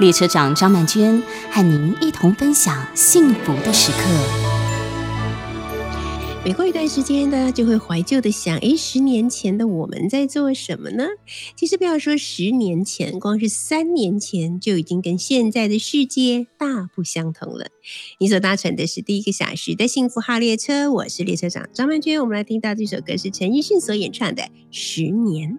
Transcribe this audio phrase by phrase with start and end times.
[0.00, 3.98] 列车长张曼娟和您一同分享幸福的时刻。
[6.42, 11.04] 每过一段时间，大家就会怀旧的想：诶，十年前的我们在做什么呢？
[11.54, 17.66] 其实不要说十年前，光是三年前就已经跟现在的世界大不相同了。
[18.18, 22.18] 你所搭乘的是第一个小时的幸福号列车，我是列车长张曼娟。
[22.22, 25.58] 我们来听到这首歌是陈奕迅所演唱的《十年》。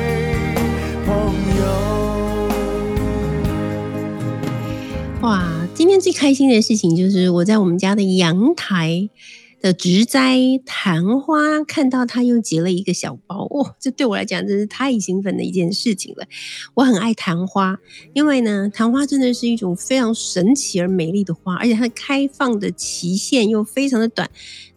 [5.81, 9.09] 今天最开心的事情就是我在我们家的阳台。
[9.61, 13.75] 的植栽昙花，看到它又结了一个小包， 哇！
[13.79, 16.25] 这对我来讲真是太兴奋的一件事情了。
[16.73, 17.77] 我很爱昙花，
[18.13, 24.29] 因为呢，昙花真的是一种非常神奇而美丽的花，而且它开放的期限又非常的短，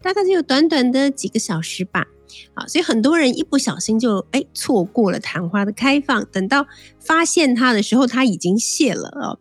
[0.03, 2.07] 大概只有短短的几个小时吧。
[2.55, 6.67] 好，所以很多人一不小心就哎错过了昙花的开放，等到
[6.99, 9.39] 发现它的时候，它已经谢了哦。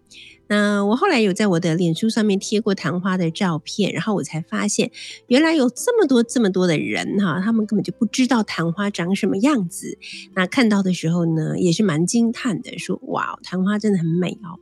[0.47, 4.91] 那我后来有在我的脸书上面贴过昙花的照片，然后我才发现，
[5.27, 9.97] 原来有这么多这么多的人哈，他们根本就不知道昙花长什么样子。
[10.35, 14.59] 那看到的时候呢，也是蛮惊叹的，说哇，昙花真的很美哦。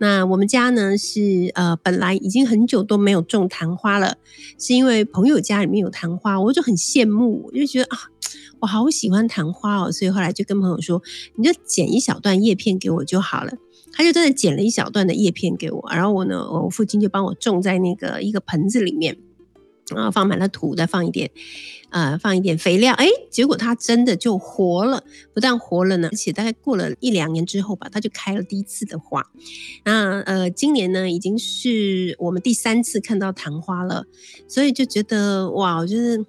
[0.00, 4.16] 那我们家呢是呃，本来已经很久都没有种昙花了，
[4.58, 7.98] 是因为朋友家里面有昙花，我就很羡慕，我就觉得啊，
[8.60, 11.02] 我好喜欢昙花哦，所以后来就跟朋友说，
[11.36, 13.52] 你就剪一小段叶片给我就好了。
[13.92, 19.16] 他就真的剪了一小段的叶片给我，然后我呢，我父亲就帮我种在那个一个盆子里面，
[19.94, 21.30] 然后放满了土，再放一点，
[21.90, 25.02] 呃，放一点肥料，哎，结果它真的就活了，
[25.34, 29.26] 不但活了呢，而且大概过了一两年之后吧，它就开了第一次的花。
[29.84, 34.06] 那呃，今年呢，已经是我们第三次看到昙花了，
[34.46, 36.24] 所以就觉得哇，就是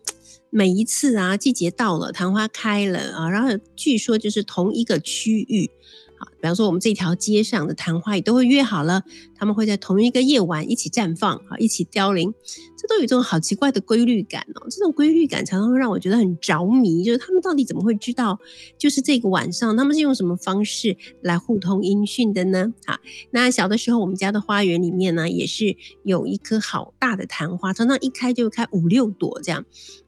[0.49, 5.69] 每一次啊，季节到了，昙花开了啊，然后据说就是同一个区域。
[6.17, 9.03] 啊，比方说我们这条街上的昙花也都会约好了，
[9.35, 12.33] 他们会在同一个夜晚一起绽放，啊，一起凋零，
[12.75, 14.67] 这都有一种好奇怪的规律感哦。
[14.69, 18.39] 这种规律感常常会让我觉得很着迷，就是他们到底怎么会知道，
[18.77, 22.73] 就是这个晚上他们是用什么方式来互通音讯的呢？
[22.85, 22.99] 啊，
[23.29, 29.63] 那小的时候我们家的花园里面呢，也是有一棵好大的昙花，常常一开就开五六朵这样。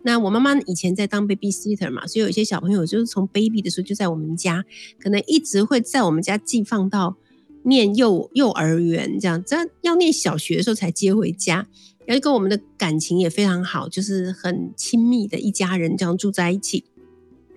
[0.06, 4.66] 那我妈妈以前在当 baby sitter 嘛，所以有一些小朋友就是从 baby 的时候就在我们家，
[5.00, 7.18] 可能一直会在我们家寄放到
[7.64, 11.68] 念幼幼儿园这样，这样要念小学的时候才接回家，
[12.06, 16.86] 然后跟我们的感情也非常好，就是很亲密的一家人这样住在一起。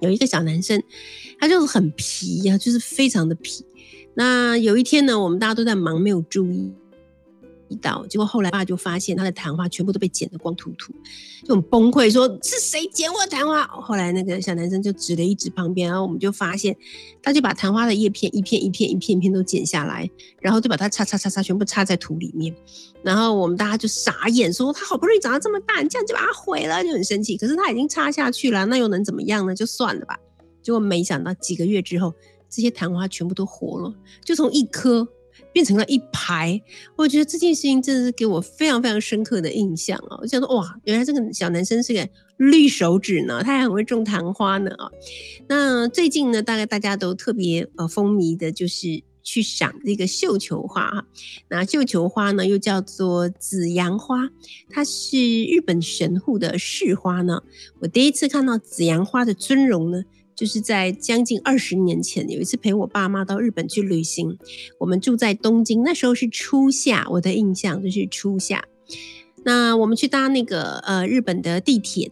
[0.01, 0.83] 有一个小男生，
[1.39, 3.65] 他就是很皮呀，就是非常的皮。
[4.15, 6.71] 那有一天呢，我们大家都在忙，没有注意。
[7.69, 10.93] 一到，结果后来爸就发现他的昙花全部都被剪得光秃秃，
[11.45, 13.67] 就很崩溃，说是谁剪我的昙花？
[13.67, 16.77] 后来那个小男生就指了一指旁边，然后我们就发现，
[17.23, 20.09] 他就把昙花的叶片一片一片一片片都剪下来，
[20.41, 22.55] 然后就把它插插插插全部插在土里面，
[23.03, 27.37] 然后我们大家就傻眼，说他好不容易长到这么大，你这样就把它毁了，就很生气。
[27.37, 29.55] 可是他已经插下去了，那又能怎么样呢？
[29.55, 30.19] 就算了吧。
[30.63, 32.13] 结果没想到几个月之后，
[32.49, 35.09] 这些昙花全部都活了，就从一颗。
[35.57, 36.61] 变成了一排，
[36.97, 40.19] 我觉得这件事情真的是给我非常非常深刻的印象啊！
[40.21, 42.07] 我想说，哇，原来这个小男生是个
[42.37, 44.91] 绿手指呢，他还很会种昙花呢啊！
[45.49, 51.07] 那最近呢，大概大家都特别呃风靡的就是去赏这个绣球花哈。
[51.49, 54.29] 那绣球花呢，又叫做紫阳花，
[54.69, 57.43] 它是日本神户的市花呢。
[57.81, 60.05] 我第一次看到紫阳花的尊容呢。
[60.37, 64.39] 就是在将近二十年前，有一次陪我爸妈到日本去旅行，
[64.79, 68.63] 我们住在东京，那时候是初夏，我的印象就是初夏。
[69.45, 72.11] 那我们去搭那个呃日本的地铁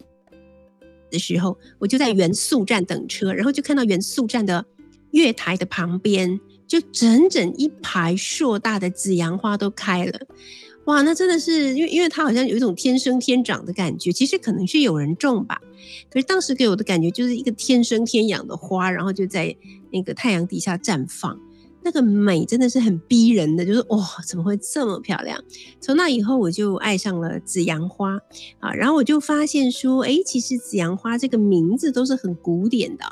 [1.11, 4.65] 的时候，我就在元素站等车，然后就看到元素站的
[5.11, 10.19] 月台的旁边，就整整一排硕大的紫阳花都开了。
[10.85, 15.59] 哇，那真的是因为，因为它好像有一种天生天长的感觉，其实可能是有人种吧，
[16.09, 19.55] 可是当时给我的感觉就是一个天生天养的花，然后就在
[19.91, 21.39] 那个太阳底下绽放。
[21.87, 25.39] 那个美真的是很逼人的，就是哇，怎么会这么漂亮？
[25.79, 28.17] 从那以后我就爱上了紫阳花
[28.59, 33.05] 啊，然后我就发现说，哎，其实紫阳花这个名字都是很古典的，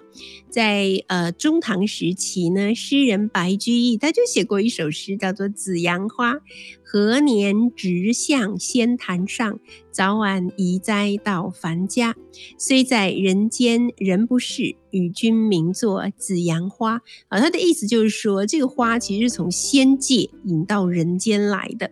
[0.49, 6.33] 在呃中唐时期呢，诗人白居易他就写过一首诗，叫做《紫阳花》。
[6.93, 9.59] 何年直向仙坛上，
[9.89, 12.15] 早晚移栽到凡家。
[12.59, 17.01] 虽在人间人不是，与君名作紫阳花。
[17.29, 21.89] 啊，他的意思就是说，这个花其实是从仙界引到人间来的。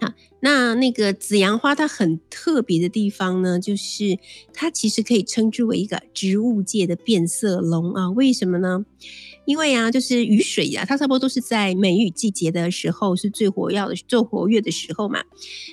[0.00, 4.18] 啊，那那个紫阳花它很特别的地方呢，就是
[4.52, 8.10] 它其实可以称之为一个植物界的变色龙啊。
[8.10, 8.84] 为什么呢？
[9.46, 15.22] 因为啊，就是雨水呀，它差不多都是在梅雨季节的时候是最活跃的、最活跃的时候嘛。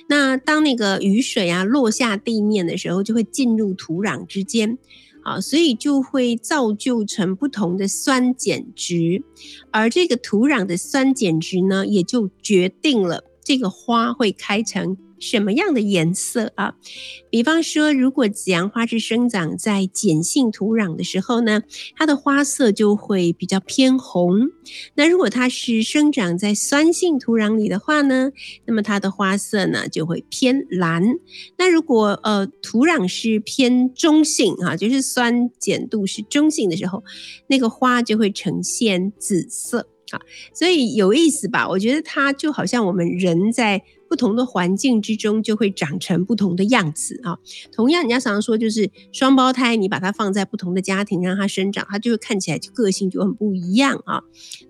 [0.08, 4.78] 那当那个雨水啊落下地面的时候，就会进入土壤之间，
[5.22, 9.22] 啊，所以就会造就成不同的酸碱值，
[9.70, 14.96] 而这个土壤的酸碱值呢，也就决定了这个花会开成。
[15.20, 16.74] 什么样的颜色啊？
[17.30, 21.62] 比方说，如果紫阳花是生长在碱性土壤的时候呢，
[21.96, 24.48] 它的花色就会比较偏红。
[24.94, 28.30] 那如果它是生长在酸性土壤里的话呢，
[28.64, 31.02] 那么它的花色呢就会偏蓝。
[31.56, 37.02] 那如果呃土壤是偏中性哈，就是酸碱度是中性的时候，
[37.48, 40.20] 那个花就会呈现紫色啊。
[40.54, 41.68] 所以有意思吧？
[41.68, 43.82] 我觉得它就好像我们人在。
[44.08, 47.38] 不同的环境之中，就会长成不同的样子啊。
[47.70, 54.22] 同样，人家常常说，就是双胞胎，你把它放在不同的家庭，让它生长，它就会看起来就个性就很不一样啊。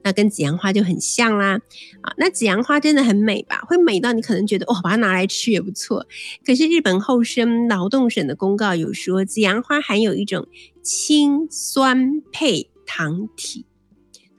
[0.02, 1.60] 那跟紫阳花就很像啦
[2.00, 2.12] 啊。
[2.16, 3.60] 那紫阳花真的很美吧？
[3.68, 6.06] 会美到你可能觉得哦，把它拿来吃也不错。
[6.44, 10.48] 可是日本厚生劳动省的公告有说，紫阳花含有一种
[10.82, 13.66] 氢酸配糖体。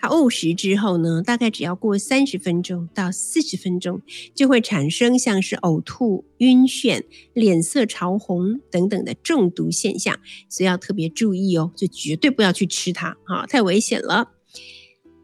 [0.02, 4.02] 它误食之后呢，大概只要过三十分钟到四十分钟，
[4.34, 7.04] 就会产生像是呕吐、晕眩、
[7.34, 14.32] 脸色潮红等等的中毒现象，所以要特别注意哦，就绝对不要去吃它，哈，太危险了。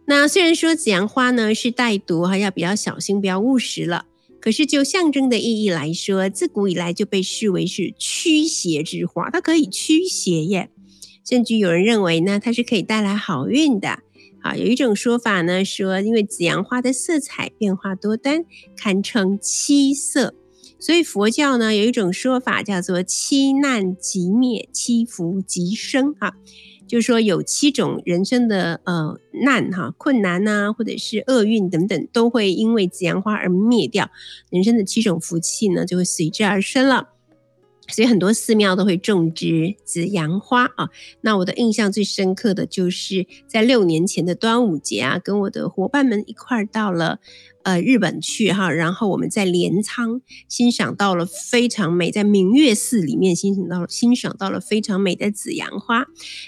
[0.08, 4.06] 那虽然说紫阳花呢是带毒，哈要比较小心，不要误食了。
[4.42, 10.70] 可是就象征的意义来说，自古以来就被视为是驱邪之花，它可以驱邪耶，
[11.28, 14.00] 甚至有人认为呢，它是可以带来好运的。
[14.46, 18.46] 啊，有一种说法呢，说因为紫阳花的色彩变化多端，
[18.78, 20.36] 堪称七色，
[20.78, 26.34] 所以佛教呢有一种说法叫做七难即灭，七福即生啊。
[26.88, 34.12] 就是说，有七种人生的呃难哈困难呐，或者是厄运等等，都会因为紫阳花而灭掉。
[34.52, 37.15] 人生的七种福气呢，就会随之而生了。
[37.90, 40.90] 所以很多寺庙都会种植紫阳花啊。
[41.22, 47.20] 那我的印象最深刻的就是在六年前的端午节啊，跟我的伙伴们一块儿到了。
[47.66, 56.06] 呃，日本去哈，然后我们在镰仓欣赏到了非常美，在明月寺里面欣赏到了欣赏到了非常美的紫阳花。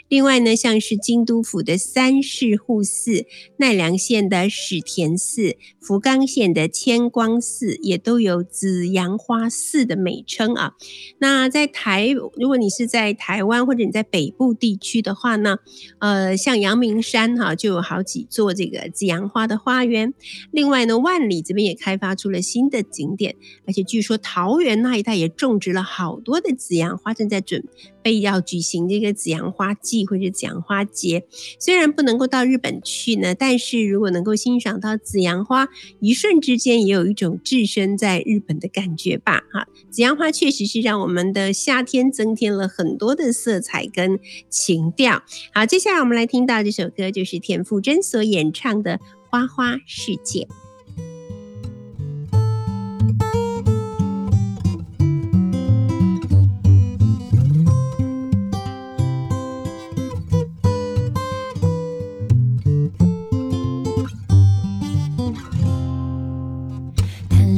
[0.07, 3.25] 另外呢，像是京都府的三世护寺、
[3.57, 10.73] 奈良县的史田寺、福冈县的千光寺，也都有紫阳花寺的美称啊。
[11.17, 15.57] 那在台，如果你是在台湾或者你在北部地区的话呢，
[15.97, 20.13] 呃，像阳明山哈，就有好几座这个紫阳花的花园。
[20.51, 27.63] 另外呢，万里这边也开发出了新的景点，而且据说桃园那一带也种植了好多的紫阳花，正在准
[28.03, 31.23] 备要举行这个紫阳花季或者紫阳花节。
[31.57, 35.69] 虽然不能够到日本去呢，但是如果能够欣赏到紫阳花，
[36.01, 39.43] 一瞬之间也有一种置身在日本的感觉吧。
[39.53, 45.23] 哈，紫阳花确实是让我们的夏天增添了很多的色彩跟情调。
[45.53, 48.97] 好，接下来我们来听到这首歌，就是田馥甄所演唱的
[49.29, 50.41] 《花花世界》。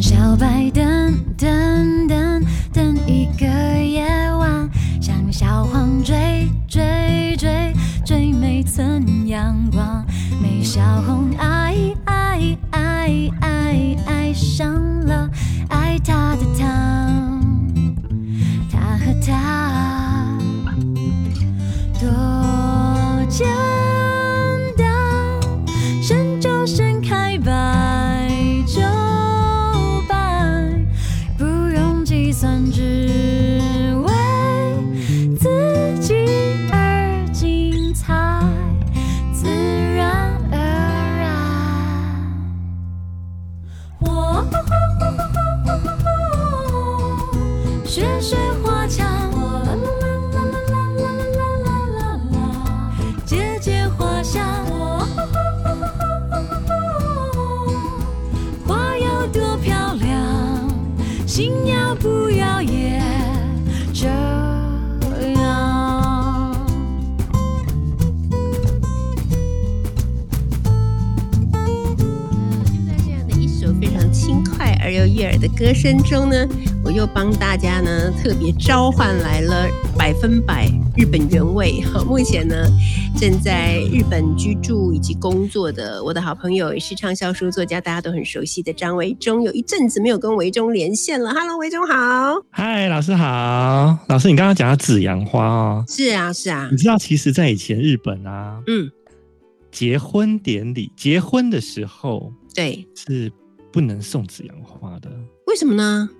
[0.01, 4.69] 小白等等等等一个夜晚，
[5.01, 7.73] 像小黄追追追
[8.05, 10.05] 追每寸阳光，
[10.41, 11.75] 没小红爱
[12.05, 14.73] 爱爱爱爱上
[15.05, 15.29] 了
[15.69, 16.98] 爱他的他。
[75.81, 76.45] 声中呢，
[76.83, 79.65] 我又帮大家呢特别召唤来了
[79.97, 80.67] 百分百
[80.97, 81.81] 日本原味。
[81.83, 82.53] 好， 目前呢
[83.17, 89.41] 正在日本居住以及工作的我的好朋友也是畅销书作家，大家都很熟悉的张维忠。
[89.41, 91.95] 有一阵子没有跟维忠连线了，Hello，维忠好。
[92.49, 93.97] 嗨，老师好。
[94.09, 95.85] 老师，你刚刚讲到紫阳花哦。
[95.87, 96.67] 是啊，是啊。
[96.69, 98.91] 你知道，其实，在以前日本啊，嗯，
[99.71, 103.31] 结婚典礼结婚的时候，对，是
[103.71, 105.09] 不能送紫阳花的。
[105.49, 106.11] 为什么呢？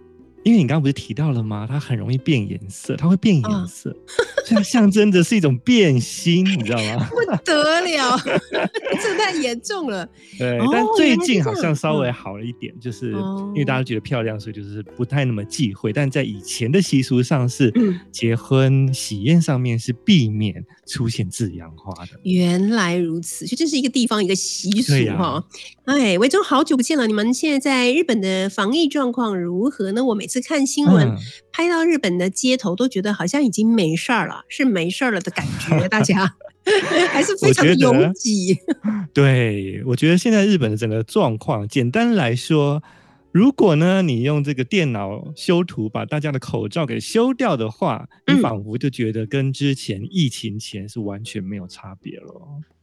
[0.49, 1.67] 因为你刚刚不是提到了吗？
[1.69, 3.95] 它很容易变颜色，它会变颜色，
[4.43, 7.07] 所以它象征着是一种变心，你知道吗？
[7.11, 8.17] 不得了，
[8.99, 10.09] 这太严重了。
[10.39, 15.93] 对，但最近好像稍微好了一点，就是因为大家觉得漂亮，所以就是不太那么忌讳。
[15.93, 17.71] 但在以前的习俗上，是
[18.11, 22.13] 结婚喜宴上面是避免出现紫阳花的。
[22.23, 25.43] 原来如此，就这是一个地方一个习俗哈。
[25.85, 30.03] 哎，维中好久不见了，你们现在在日本的防疫状况如何呢？
[30.03, 31.15] 我每次看新闻，
[31.51, 35.87] 拍到日本的街头，都觉得好像已经没事儿了，是没事儿了的感觉。
[35.87, 36.35] 大家
[37.11, 38.57] 还是非常的拥挤。
[39.13, 42.83] 对，我觉得现在日本的整个状况，简单来说，
[43.31, 52.33] 如果呢你用这个电脑修图把大家的口罩给修掉的话，你仿佛就觉得跟之前疫情前是完全没有差别了。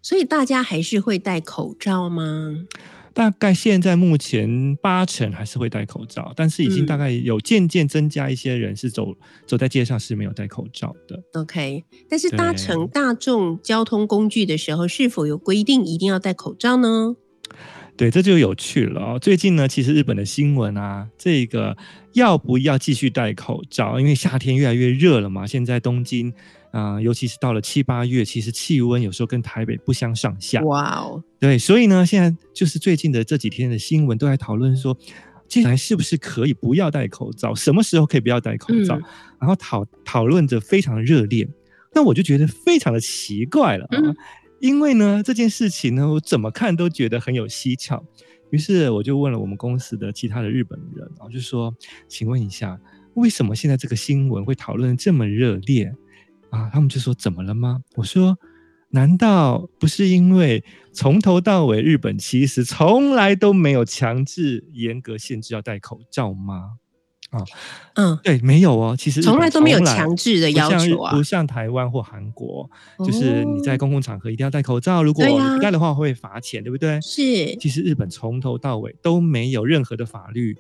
[0.03, 2.67] 所以大家还是会戴口罩吗？
[3.17, 11.19] 大概现在目前八成还是会戴口罩，但是已经大概有渐渐增加一些人是走走在街上是没有戴口罩的。
[11.33, 17.17] OK，但是搭乘大众交通工具的时候，是否有规定一定要戴口罩呢？
[17.97, 19.19] 对，这就有趣了哦。
[19.19, 21.75] 最近呢，其实日本的新闻啊，这个
[22.13, 23.99] 要不要继续戴口罩？
[23.99, 26.35] 因为夏天越来越热了嘛，现在东京。
[26.77, 30.61] 啊，尤其是到了七八月，其实气温有时候跟台北不相上下。
[30.63, 34.95] 哇哦，对，所以呢，现在就是最近的这几天的新闻都在讨论说，
[35.49, 37.55] 接下来是不是可以不要戴口罩？
[37.55, 38.97] 什么时候可以不要戴口罩？
[38.97, 39.03] 嗯
[39.39, 41.49] 然后讨讨论着非常热烈。
[41.95, 44.17] 那我就觉得非常的奇怪了啊，嗯
[44.61, 48.05] 因为呢这件事情呢，我怎么看都觉得很有蹊跷。
[48.51, 51.75] 于是我就问了我们公司的其他的日本人然后，就说
[52.09, 52.79] ：“请问一下，
[53.15, 55.93] 为什么现在这个新闻会讨论这么热烈
[56.51, 58.39] 啊？”他们就说：“怎么了吗？”我说
[58.91, 66.73] ：“难道不是因为从头到尾日本其实从来都没有强制严格限制要戴口罩吗？”
[67.31, 67.43] 啊
[67.97, 77.01] 嗯，对，没有哦，其实从来都没有强制的要求啊不像台湾或韩国，就是你在哦公共场合一定要戴口罩，如果你不戴的话会罚钱，对不对？
[77.01, 80.57] 是其实日本从头到尾都没有任何的法律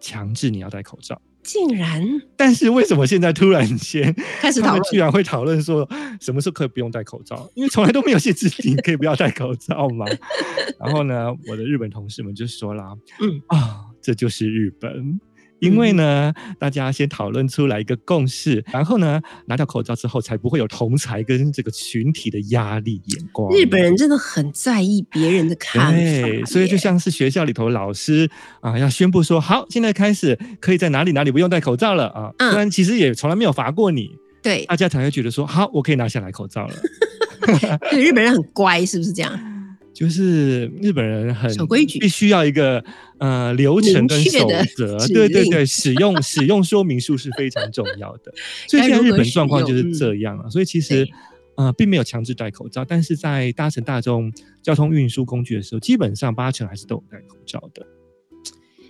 [0.00, 2.02] 强制你要戴口罩，竟然
[2.36, 5.88] 但是为什么现在突然间开始讨论居然会讨论说
[6.20, 7.50] 什么时候可以不用戴口罩？
[7.56, 10.04] 因为从来都没有限制你可以不要戴口罩嘛。
[10.78, 15.18] 然后呢，我的日本同事们就说啦，嗯啊，这就是日本。
[15.60, 23.52] 因为呢，大家先讨论出来一个共识，然后呢，拿掉口罩之后，才不会有同才跟这个群体的压力眼光。
[23.52, 34.10] 日本人真的很在意别人的看法对，所以就像是学校里头老师啊，要宣布说，好，现在开始可以在哪里哪里不用戴口罩了啊，嗯虽然其实也从来没有罚过你，
[34.42, 36.74] 对大家才会觉得说，好，我可以拿下来口罩了。
[37.90, 39.57] 对，日本人很乖，是不是这样？
[39.98, 41.98] 就是日本人很守规矩。
[41.98, 42.84] 必须要一个
[43.18, 48.32] 呃流程跟守则，对对对，使用使用说明书是非常重要的。
[48.68, 49.92] 所以现在日本状况就是？
[49.98, 51.08] 这样啊，所以其实
[51.56, 57.84] 呃并没有强制戴口罩，但是在搭乘大众交通运输工具的时候，基本上八成还是都有戴口罩的。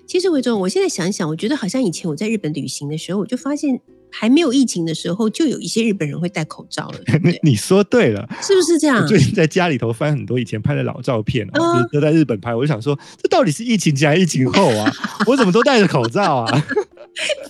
[0.07, 7.39] 其实魏忠，我现在想一想，我觉得好像以前我在日本旅行的时候，我就发现还没有疫情的时候，就有一些日本人会戴口罩了，对对？
[7.45, 8.29] 你说对了。
[8.43, 9.07] 是不是这样我？
[9.07, 14.93] 最近在家里头翻很多以前拍的老照片啊，都在日本拍，我就想说，这到底是疫情前还是疫情后啊？
[15.27, 16.65] 我怎么都戴着口罩啊？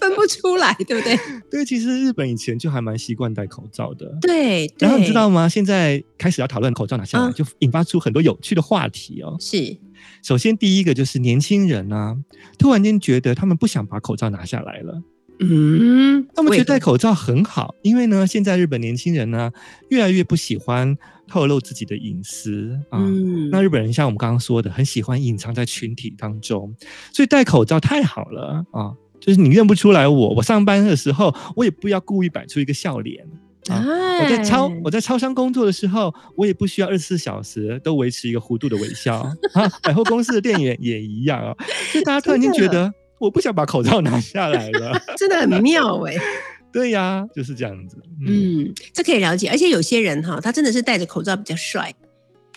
[0.01, 1.19] 分不出来，对不对？
[1.51, 4.17] 对，其实日本以前就还蛮习惯戴口罩的。
[4.23, 5.49] 对，然后你知道吗？
[5.49, 9.37] 现在开始要讨论口罩拿下来，嗯就引发出很多有趣的话题哦。
[9.39, 9.77] 是
[10.23, 12.17] 首先，第一个就是年轻人啊，
[12.59, 15.03] 突然间觉得他们不想把口罩拿下来了，
[15.41, 19.51] 嗯，他们觉得戴口罩很好，因为呢，现在日本年轻人呢
[19.89, 20.97] 越来越不喜欢
[21.29, 22.99] 透露自己的隐私啊。
[22.99, 26.75] 嗯，那日本人像我们刚刚说的，很喜欢隐藏在群体当中，
[27.13, 28.93] 所以戴口罩太好了啊！
[29.21, 33.25] 就是你认不出来我，我上班的时候，我也不要故意摆出一个笑脸。
[33.69, 39.17] 啊哎我在超我在超商工作的时候，我也不需要二十四小时都维持一个弧度的微笑
[39.53, 39.69] 啊。
[39.83, 41.55] 百货公司的店员也一样啊，
[41.93, 45.01] 所以大家突然间觉得我不想把口罩拿下来了。
[45.17, 46.15] 真的很妙哎、
[46.73, 47.97] 对呀、就是这样子。
[48.27, 49.49] 嗯，嗯，这可以了解。
[49.49, 51.93] 而且有些人哈，他真的是戴着口罩比较帅，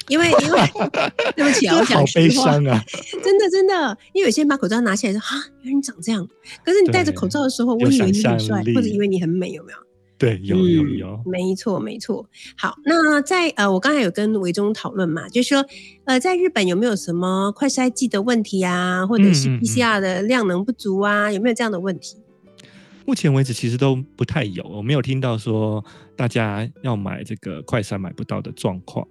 [0.08, 0.60] 因为 因为
[1.36, 2.84] 对不起啊，我讲悲实话，伤啊！
[3.24, 6.28] 真的真的，因为有些人把口罩拿起来说哈，原来你长这样，
[6.64, 9.78] 可是你戴着口罩的时候，我以为你很帅，或者以为你很美，有没有？
[10.22, 11.24] 对，有有嗯有。
[11.26, 12.30] 没错没错。
[12.56, 15.66] 好，那在呃，我刚才有跟维中讨论嘛，就是说
[16.06, 22.18] 呃，在日本有没有什么快筛剂的问题啊，或者是 PCR 的量能不足啊，有没有这样的问题？
[23.04, 25.84] 目前为止其实都不太有，我没有听到说
[26.16, 29.06] 大家要买这个快餐买不到的状况。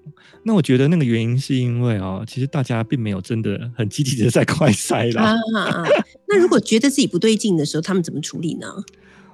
[0.45, 5.35] 那我觉得那个原因是因为哦，其实大家并没有真的很积极的在快筛啦。
[5.57, 5.85] 啊，
[6.29, 8.69] 那如果觉得自己不对劲的时候，他们怎么处理呢？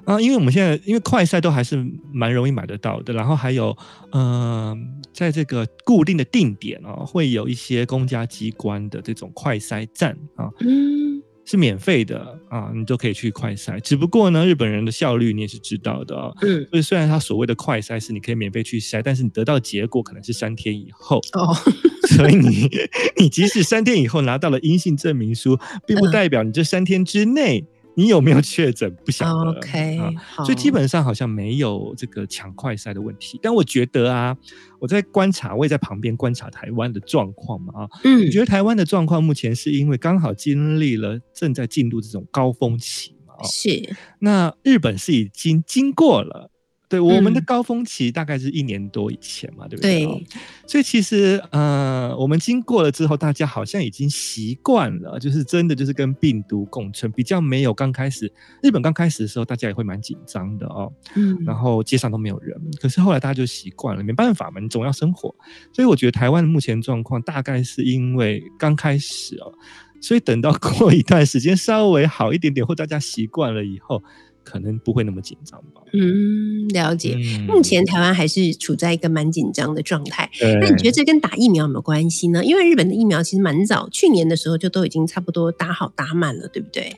[0.06, 3.76] 啊，因为我们现在因为快筛都还是蛮容易买得到的，然后还有
[4.12, 4.74] 呃，
[5.12, 13.80] 在这个固定的定点哦，会有一些公家机关的这种快筛站啊，嗯，是免费的啊，你都可以去快筛。
[13.80, 21.52] 只不过呢，日本人的效率你也是知道的哦，嗯，所以虽然他所谓的快筛是你可以免费去筛，但是你得到结果可能是三天以后，哦，
[22.16, 22.70] 所以你
[23.16, 26.12] 你即使三天以后拿到了阴性证明书，并不嗯。
[26.12, 27.66] 代表你这三天之内
[27.96, 29.50] 你有没有确诊，不晓得。
[29.52, 30.12] OK，啊，
[30.44, 33.40] 所以基本上好像没有这个抢快筛的问题。
[33.42, 34.36] 但我觉得啊，
[34.78, 46.50] 我在观察，我也在旁边观察台湾的状况嘛啊，嗯我觉得台湾的状况目前是因为刚好经历了正在进入这种高峰期嘛啊，是那日本是已经经过了。
[46.88, 50.04] 对，我们的嗯高峰期大概是一年多以前嘛，对不对？
[50.04, 50.20] 对哦
[50.66, 60.92] 所以其实呃，我们经过了之后，大家好像已经习惯了，就是真的就是跟病毒共存，比较没有刚开始日本刚开始的时候，大家也会蛮紧张的哦。
[61.14, 65.34] 嗯，然后街上都没有人，可是后来大家就习惯了，没办法嘛，你总要生活。
[65.72, 69.52] 所以我觉得台湾的目前状况大概是因为刚开始哦，
[70.00, 74.02] 所以等到过一段时间稍微好一点点，或大家习惯了以后，
[74.46, 75.82] 可能不会那么紧张吧。
[75.92, 77.16] 嗯，了解。
[77.18, 80.30] 嗯目前台湾还是处在一个蛮紧张的状态。
[80.60, 82.44] 那你觉得这跟打疫苗有没有关系呢？
[82.44, 86.94] 因为日本的疫苗其实蛮早，去年的时候就都已经差不多打好打满了，对不对？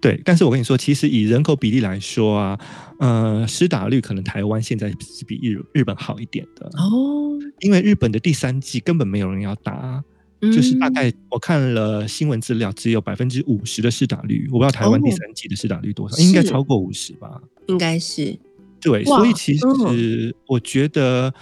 [0.00, 2.58] 对，但是我跟你说，其实以人口比例来说啊，
[2.98, 10.02] 呃，施打率可能台湾现在是比日日本好一点的，哦，因为日本的第三季根本没有人要打，
[10.40, 17.40] 就是大嗯概我看了新闻资料，只有百分之五十的施打率，我不知道台湾第哦三季的施打率多少，应该超过五十吧。
[17.66, 18.38] 应该是
[18.80, 21.32] 对，所以其实嗯我觉得，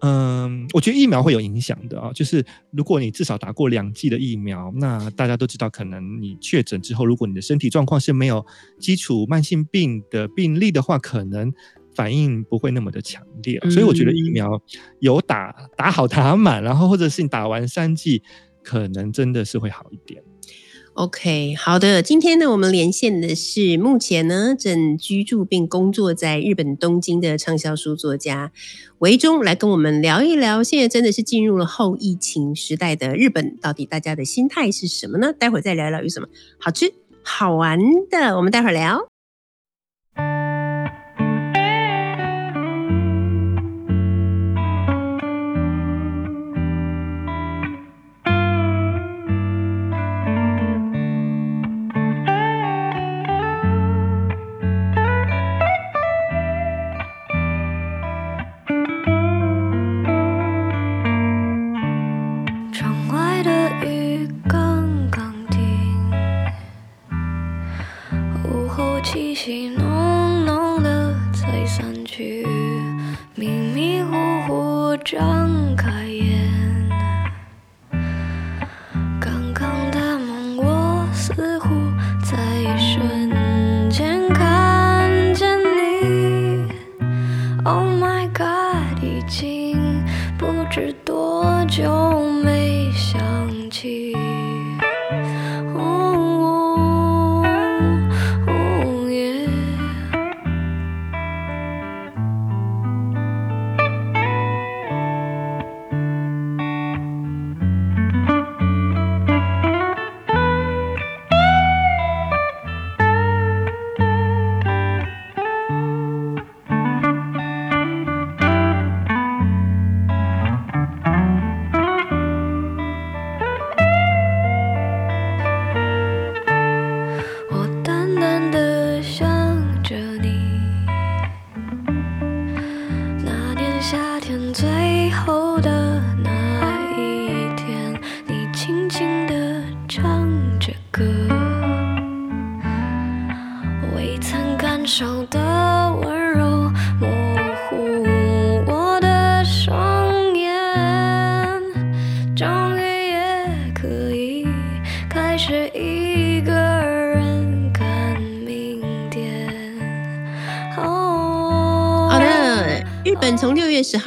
[0.00, 2.10] 嗯，我觉得疫苗会有影响的啊。
[2.12, 8.44] 就是如果你至少打过两剂的疫苗，那大家都知道，可能你确诊之后，如果你的身体状况是没有
[8.80, 11.52] 基础慢性病的病例的话，可能
[11.94, 13.70] 反应不会那么的强烈啊。
[13.70, 14.62] 所以我觉得疫嗯苗
[15.00, 18.22] 有打打好打满，然后或者是你打完三剂，
[18.68, 20.22] 可能真的是会好一点。
[20.92, 22.02] OK，好的。
[22.02, 28.52] 今天呢，我们连线的是目前呢正居住并工作在日本东京的畅销书作家
[28.98, 35.32] 维中，来跟我们聊一聊，现在真的是进入了后疫情时代的日本，到底大家的心态是什么呢？
[35.32, 36.28] 待会儿再聊聊有什么
[36.58, 37.78] 好吃好玩
[38.10, 39.08] 的，我们待会儿聊。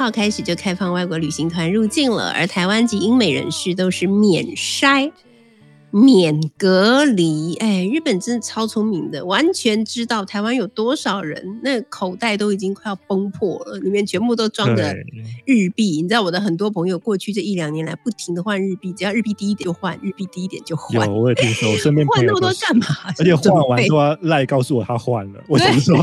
[0.02, 5.12] 号开始就开放外国旅行团入境了，而台湾及英美人士都是免筛。
[5.94, 15.04] 免隔离，哎，日本真的超聪明的，完全知道台湾有多少人，那口袋都已经快要崩破了，里面全部都装着对
[15.44, 16.00] 日币。
[16.00, 22.86] 你知道我的很多朋友过去这一两年来不停的换日币，只要日币低一点就换，日币低一点就换有，，我也听说，我身边 换那么多干嘛？
[23.18, 25.94] 而且换完准备都要赖告诉我他换了，我想说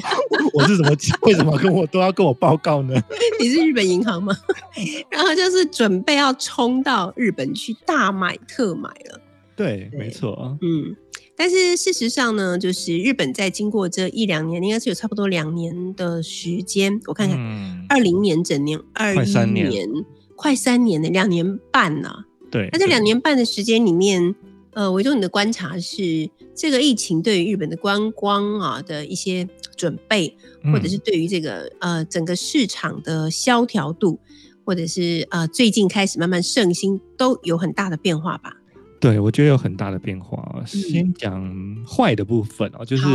[0.53, 2.95] 我是怎么为什么跟我都要跟我报告呢？
[3.39, 4.35] 你是日本银行吗？
[5.09, 9.21] 然后就是准备要冲到日本去大买特买了。
[9.55, 10.95] 对，对没错，嗯，
[11.35, 19.89] 但是事实上呢，就是日本在经过这一两年，应该是有差不多两年的时间，我看看，嗯，二零、年整年，二一年年，
[20.37, 22.69] 快三年的两年半呐、对。
[22.71, 24.33] 那这对两年半的时间里面，
[24.73, 30.37] 呃，维中你的观察是，这个疫情对于日本的观光啊的一些准备，
[30.71, 34.19] 或者是嗯对于这个呃整个市场的萧条度，
[34.63, 38.55] 或者是呃最近开始慢慢盛行，都有很大的变化吧？
[38.99, 40.63] 对，我觉得有很大的变化哦。
[40.65, 43.05] 先讲坏的部分哦，就是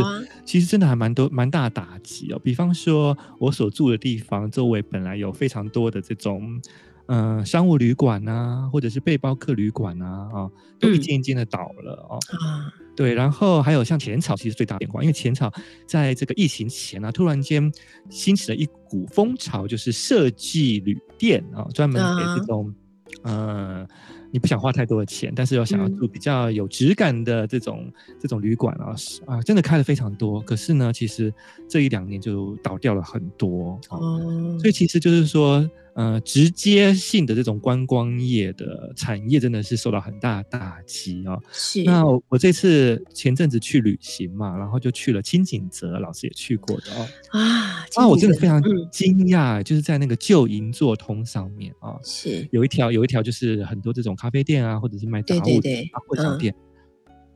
[0.43, 2.39] 其实真的还蛮多蛮大的打击哦。
[2.43, 6.61] 比方说，我所住的地方周围本来有非常多的这种。
[7.07, 12.19] 呃，商务旅馆啊，或者是背包客旅馆啊，啊，都一嗯间一间的倒了哦。
[12.39, 15.51] 啊，对，然后还有像浅草，其实最大变化，因为浅草
[15.87, 17.71] 在这个疫情前啊，突然间
[18.09, 22.73] 兴起了一股风潮，就是设计旅店啊，专门给啊这种
[23.21, 23.87] 呃，
[24.31, 28.95] 你不想花太多的钱，但是又想要嗯住比较有质感的这种这种旅馆啊，
[29.27, 30.41] 啊，真的开的非常多。
[30.41, 31.31] 可是呢，其实
[31.69, 33.79] 这一两年就倒掉了很多。
[33.89, 41.41] 哦哦，所以其实就是说，呃，直接性的这种观光业的产业真的是受到很大打击哦。
[41.53, 47.07] 是那我我这次前阵子去旅行嘛，然后就去了清景泽，老师也去过的哦。
[47.31, 56.53] 啊，啊，我真的非常嗯惊讶，就是在那个旧银座通上面啊，是有一条有一条就是很多这种咖啡店啊，或者是卖杂对物的对对啊货场嗯店。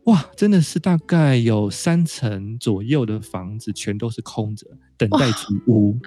[0.04, 4.68] 哇，真的是大概有三层左右的房子全都是空着，
[4.98, 5.98] 等待租屋。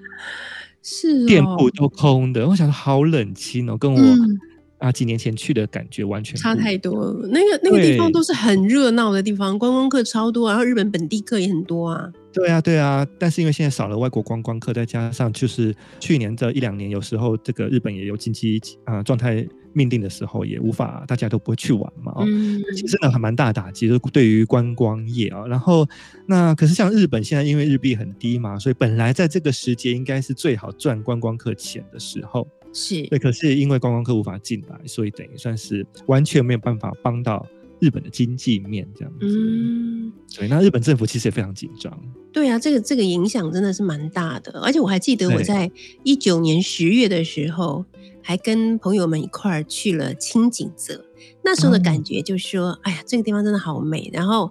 [0.83, 4.39] 是哦店铺都空的，我想说好冷清哦，跟我、嗯
[4.83, 7.29] 啊几年前去的感觉完全差太多了。
[7.29, 12.13] 那个那个地方都是很热闹的地方，观光客超多，然后日本本地客也很多啊。
[12.33, 22.11] 对啊，对啊，但是因为现在少了外国观光客，再加上就是去年这一两年，有时候这个日本也有经济啊、呃状态命定的时候，也无法大家都不会去玩嘛。
[22.17, 25.47] 哦，嗯，其实呢还蛮大的打击，就是对于观光业啊。
[25.47, 25.87] 然后
[26.27, 32.49] 那可是像日本现在因为日币很低嘛，所以本来在这个时节应该是最好赚观光客钱的时候。
[32.73, 33.03] 是。
[33.09, 37.47] 对，可是因为观光客无法进来，所以等于算是完全没有办法帮到
[37.81, 39.27] 日本的经济面这样子。
[39.27, 40.13] 嗯。
[40.37, 41.97] 对，那日本政府其实也非常紧张。
[42.33, 45.71] 对啊，这个这个影响真的是蛮大的，而且我还记得我在
[46.03, 47.85] 一九年十月的时候，
[48.23, 51.05] 还跟朋友们一块儿去了清景泽，
[51.45, 51.83] 那时候的哦。
[51.85, 54.51] 感觉就是说，哎呀，这个地方真的好美，然后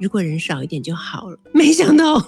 [0.00, 2.20] 如果人少一点就好了，没想到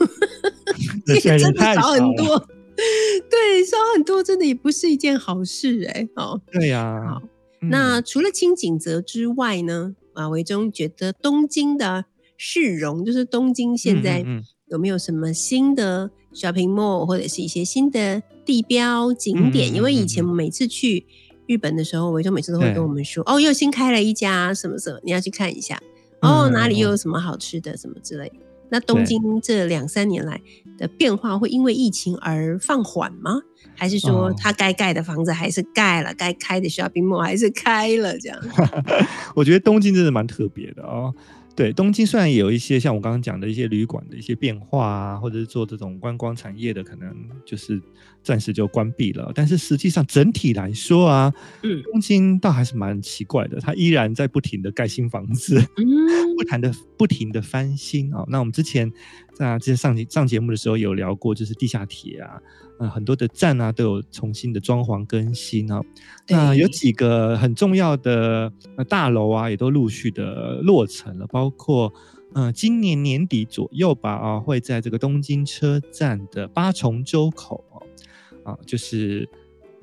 [1.05, 2.49] 真的少很多，
[3.31, 6.41] 对，烧很多，真的也不是一件好事哎、哦。
[6.53, 7.23] 对呀、好
[7.63, 9.95] 嗯那除了清景泽之外呢？
[10.13, 12.05] 啊，维中觉得东京的
[12.37, 14.25] 市容，就是东京现在
[14.69, 19.71] 有没有什么新的 shopping mall 或者是一些新的地标景点？
[19.71, 21.05] 嗯嗯嗯因为以前每次去
[21.47, 25.81] 日本的时候，维中每次都会跟我们说，哦，又新开了一家什么什么，你要去看一下。
[26.23, 28.46] 哦，嗯哪里又嗯有什么好吃的什么之类的。
[28.71, 30.41] 那东京这两三年来
[30.77, 33.41] 的变化，会因为疫情而放缓吗？
[33.75, 38.17] 还是说哦它该盖的房子还是盖了，该开的 shopping mall 还是开了？
[38.19, 38.39] 这样，
[39.37, 41.15] 我觉得东京真的蛮特别的哦。
[41.55, 47.11] 对，东京虽然也有一些像我刚刚讲的一些旅馆的一些变化啊，或者是做这种观光产业的，可能
[47.47, 47.81] 就是
[48.23, 49.33] 暂时就关闭了。
[49.35, 58.93] 但是实际上整体来说啊，嗯东京倒还是蛮奇怪的，它依然在不停的盖新房子， 嗯不谈的不停的翻新啊、那我们之前
[59.33, 62.39] 在之前上节上节目的时候有聊过，就是地下铁啊，
[62.79, 65.81] 呃，很多的站啊都有重新的装潢更新啊。
[66.29, 71.93] 那有几个很重要的呃大楼啊，也都陆续的落成了，包括
[72.35, 79.29] 呃今年年底左右吧啊，会在这个东京车站的八重洲口哦啊，就是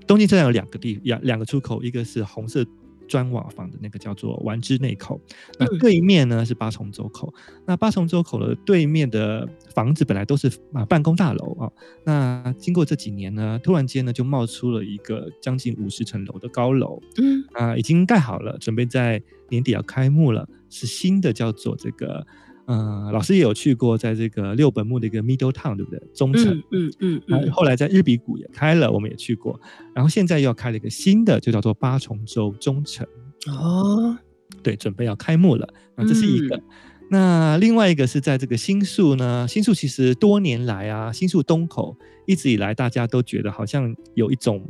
[0.05, 2.63] 东京车站有两个地两两个出口，一个是红色。
[3.07, 5.19] 砖瓦房的那个叫做丸之内口，
[5.59, 5.79] 那嗯。
[5.79, 7.33] 对面呢是八重洲口。
[7.65, 11.71] 那八重洲口的对面的房子本来都是啊办公大楼啊，
[12.03, 17.01] 那经过这几年呢，突然间呢就冒出了一个将近五十层楼的高楼。
[17.21, 17.43] 嗯。
[17.53, 22.25] 啊，已经盖好了，准备在年底要开幕了，是新的叫做这个。
[22.65, 26.01] 呃，老师也有去过，在这个六本木的一个 Middle Town，对不对？
[26.13, 26.57] 中城。
[26.71, 29.59] 嗯嗯嗯后来在日比谷也开了，我们也去过。
[29.93, 33.05] 然后现在又要开了一个新的，就叫做八重洲中城。
[33.47, 34.17] 哦，
[34.61, 35.67] 对，准备要开幕了。
[35.95, 36.61] 那这是一个。
[37.09, 41.95] 那另外一个是在这个新宿呢，新宿其实多年来啊，新宿东口
[42.25, 44.65] 一直以来大家都觉得好像有一种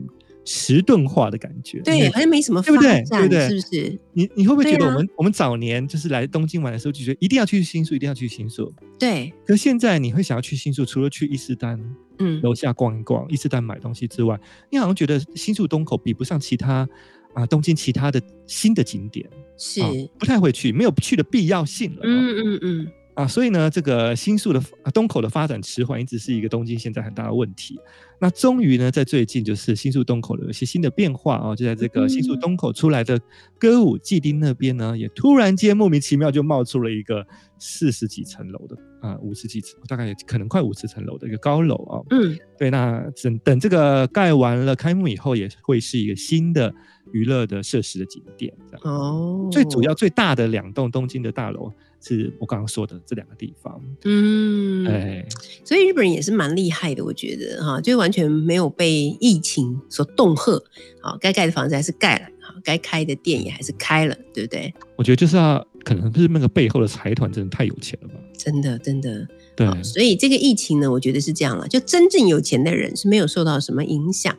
[0.45, 1.79] 迟钝化的感觉。
[1.81, 3.99] 对，好像没什么发对不对不对是不是？
[4.13, 8.73] 你你会不会觉得我们、我们早年就是来东京玩的时候就觉得一定要去新宿，一定要去新宿。
[8.99, 11.79] 对，可现在你会想要去新宿，除了去伊势丹
[12.19, 14.39] 嗯，楼下逛一逛，伊势丹买东西之外，
[14.71, 16.87] 你好像觉得新宿东口比不上其他
[17.33, 19.27] 啊东京其他的新的景点。
[19.57, 21.97] 是，啊不太会去，没有去的必要性了。
[21.97, 27.79] 哦嗯嗯嗯，啊，所以呢，这个新宿的啊东口的发展迟缓，一直是一个东京现在很大的问题。
[28.19, 33.19] 那终于呢，在最近就是新宿东口有一些新的变化啊，就在这个新宿嗯东口出来的
[33.59, 37.25] 歌舞伎町那边呢，也突然间莫名其妙就冒出了一个
[37.59, 42.01] 四十几层楼的啊，五十几层，大概可能快五十层楼的一个高楼啊。
[42.09, 46.73] 嗯，对，那等等这个盖完了开幕以后，也会是一个新的
[47.11, 48.51] 娱乐的设施的景点。
[48.83, 51.71] 哦，最主要最大的两栋东京的大楼
[52.05, 53.81] 是我刚刚说的这两个地方。
[54.03, 55.25] 嗯，哎，
[55.63, 60.61] 所以日本人也是蛮厉害的，我觉得哈，就完全没有被疫情所恫吓，
[61.01, 64.73] 好，该盖的房子还是盖了，好，该开的店也还是开了，对不对？
[64.97, 68.15] 我觉得就是啊可能是那个背后的财团真的太有钱了吧？
[68.37, 74.37] 真的，真的，对，好所以这个疫情呢，我觉得是这样了，就真正有钱的人是没有受到什么影响，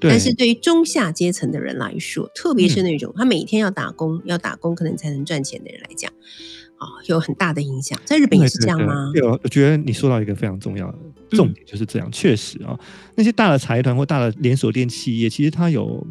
[0.00, 6.10] 但是对于中下阶层的人来说，特别是那种、他每天要打工，要打工可能才能赚钱的人来讲，
[6.82, 7.98] 啊、有很大的影响。
[8.04, 9.10] 在日本也是这样吗？
[9.12, 10.98] 对，对对我觉得你说到一个非常重要的
[11.30, 12.10] 重点，就是这样。
[12.10, 12.78] 确实啊，
[13.14, 16.06] 那些大的财团或大的连锁店企业，其实它有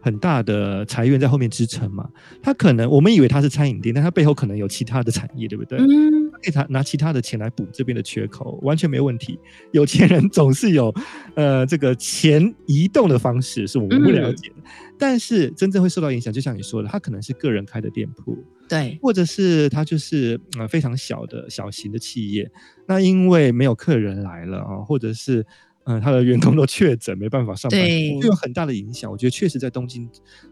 [0.00, 2.08] 很大的财源在后面支撑嘛。
[2.42, 5.78] 它可能我们以为它是餐饮店，但它背后可能有其他的产业，对不对？
[5.78, 9.38] 嗯，可以拿拿其他的钱来补这边的缺口，完全没问题。
[9.72, 10.94] 有钱人总是有
[11.34, 14.56] 呃这个钱移动的方式，是我们不了解的。
[14.98, 22.50] 但是真正会受到影响，就像你说的，他可能是个人开的店铺，对，或者是他就是呃非常小的小型的企业。
[22.86, 25.44] 那因为没有客人来了啊，或者是
[25.84, 29.10] 嗯、呃他的员工都确诊，没办法上班，对就有很大的影响。
[29.10, 30.08] 我觉得确实在东京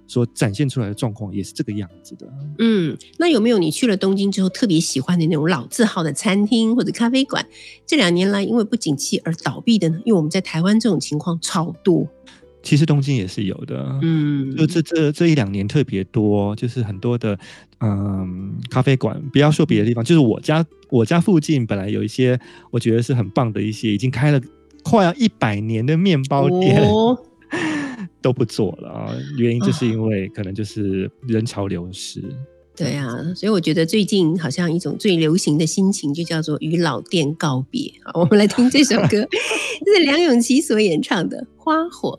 [0.07, 2.27] 所展现出来的状况也是这个样子的。
[2.59, 7.47] 嗯，那有没有你去了东京之后特别喜欢的那种老字号的餐厅或者咖啡馆？
[7.87, 10.01] 这两年来因为不景气而倒闭的呢？
[10.05, 12.09] 因为我们在台湾这种情况超多。
[12.63, 17.37] 其实东京也是有的，嗯，就这这这一两年特别多，就是很多的
[17.81, 22.39] 嗯咖啡馆，不要说别的地方，就是我家我家附近本来有一些
[22.71, 24.41] 我觉得是很棒的一些已经开了
[24.83, 27.19] 快要一百年的面包店、哦
[28.23, 32.23] 都不做了啊，原因就是因为可能就是人潮流失。
[32.77, 37.93] 对啊，所以我觉得最近好像一种最流行的心情，就叫做与老店告别。
[38.05, 39.29] 好，我们来听这首歌，
[39.85, 42.19] 这 是梁咏琪所演唱的《花火》。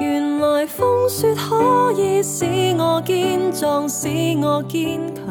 [0.00, 2.46] 原來風雪可以使
[2.78, 4.08] 我堅壯，使
[4.42, 5.26] 我堅強。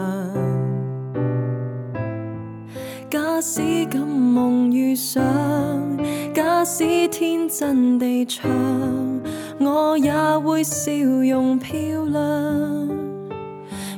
[3.10, 5.23] 假使敢夢遇上，
[6.36, 8.47] 假使天真地唱，
[9.60, 11.73] 我也會笑容漂
[12.05, 12.88] 亮。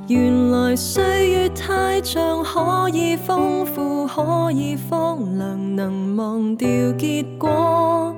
[0.07, 8.15] 原來歲月太長，可以豐富，可以荒涼，能忘掉結果，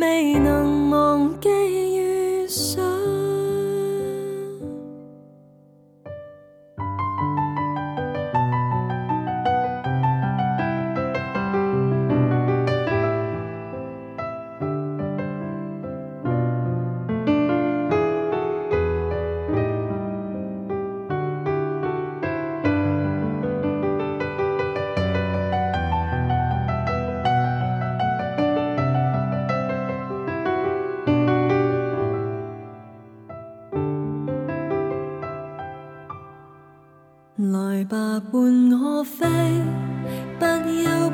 [0.00, 1.48] 未能忘记
[1.96, 2.95] 遇上。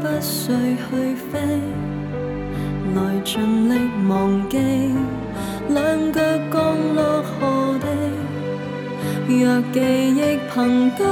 [0.03, 1.39] 不需去飛，
[2.97, 3.39] 來盡
[3.69, 3.75] 力
[4.09, 4.59] 忘記，
[5.69, 6.21] 兩腳
[6.53, 7.87] 降落何地。
[9.29, 10.21] 若記憶
[10.53, 11.05] 憑據，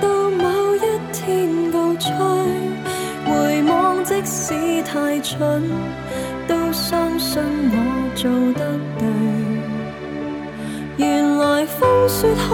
[0.00, 0.78] 到某一
[1.12, 2.10] 天告吹，
[3.24, 5.62] 回望即使太蠢，
[6.48, 9.06] 都相信我做得對。
[10.96, 12.48] 原來風雪可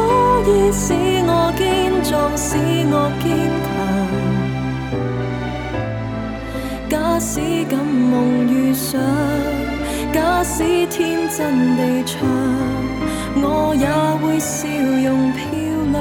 [0.50, 0.92] 以使
[1.26, 1.62] 我堅
[2.04, 2.58] 壯，使
[2.92, 3.24] 我堅
[3.64, 4.23] 強。
[7.26, 8.12] 使敢夢
[8.52, 9.00] 遇上，
[10.12, 12.20] 假使天真地唱，
[13.36, 13.88] 我也
[14.20, 15.40] 會笑容漂
[15.90, 15.96] 亮。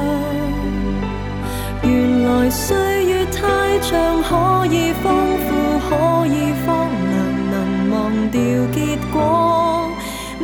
[1.81, 5.05] 原來歲月太長，可以豐
[5.45, 5.49] 富，
[5.87, 7.15] 可以荒涼，
[7.53, 7.55] 能
[7.89, 7.95] 忘
[8.29, 8.41] 掉
[8.73, 9.89] 結果，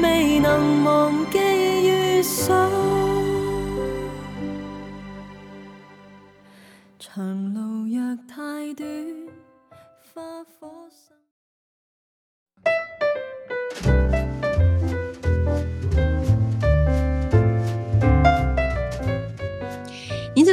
[0.01, 1.37] 未能忘記
[1.85, 2.71] 遇上。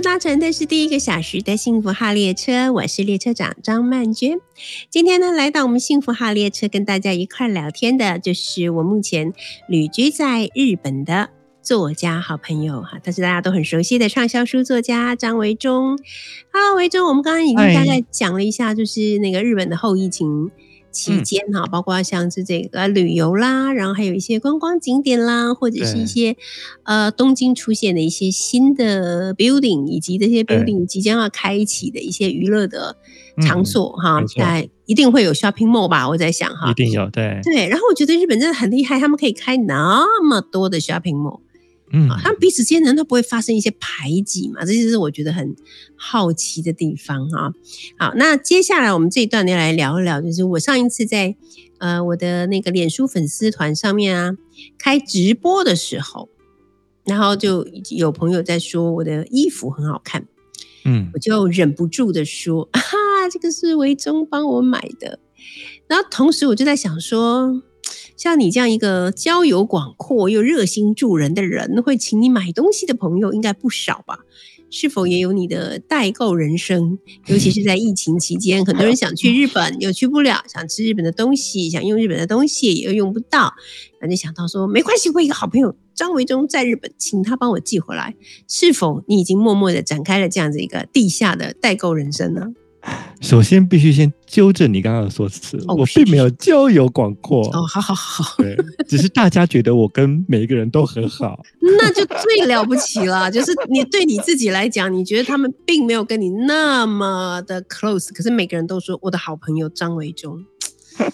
[0.06, 4.38] 搭乘的是第一个小时的幸福号列车，我是列车长张曼娟。
[4.88, 9.32] 今天呢，来到我们幸福号列车，跟大家一块儿聊天的，就是我目前
[9.68, 11.30] 旅居在日本的
[11.60, 15.98] 作家好朋友哈，他是大家都很熟悉的畅销书作家张维忠。
[16.52, 20.52] Hello，维忠，我们刚刚已经大概讲了一下，就是那个日本的后疫情
[20.96, 26.36] 期间哈，包括像是这个旅游啦，然后还有一些观光景点啦，或者是一些
[26.84, 32.96] 呃东京出现的一些新的 building，以及这些 building 即将要开启的一些娱乐的
[33.42, 36.08] 场所哈没，错那一定会有 shopping mall 吧？
[36.08, 37.68] 我在想哈一，定有对，对。
[37.68, 41.40] 然后我觉得日本真的很厉害，他们可以开那么多的 shopping mall。
[41.92, 44.64] 嗯啊，他们彼此之间难道不会发生一些排挤嘛？
[44.64, 45.54] 这就是我觉得很
[45.94, 47.52] 好奇的地方哈、
[47.98, 51.36] 好，那接下来我们这一段要来聊一聊，就是我上一次在
[51.78, 54.36] 呃我的那个脸书粉丝团上面啊
[54.78, 56.28] 开直播的时候，
[57.04, 60.26] 然后就有朋友在说我的衣服很好看，
[60.84, 62.80] 嗯我就忍不住的说：“啊，
[63.30, 65.20] 这个是维中帮我买的。”
[65.86, 67.62] 然后同时我就在想说，
[68.16, 74.20] 像你这样一个交友广阔又热心助人的人，会请你买东西的朋友应该不少吧？
[74.68, 76.98] 是否也有你的代购人生？
[77.26, 83.54] 尤其是在疫情期间，很多人想去日本又去不了，想吃日本的东西，想用日本的东西也又用不到，
[84.00, 88.16] 那就想到说，没关系，我一个好朋友张维忠在日本，请他帮我寄回来。
[88.48, 92.48] 是否你已经默默的展开了这样子一个地下的代购人生呢？
[93.20, 98.56] 首先必须先纠正你刚刚的说辞，哦我并没有交友广阔，哦，好好好，对，
[98.86, 101.40] 只是大家觉得我跟每一个人都很好，
[101.78, 103.28] 那就最了不起了。
[103.32, 110.44] 就是你对你自己来讲，你觉得他们并没有跟你那么的 close，可是每个人都说我的好朋友张维忠。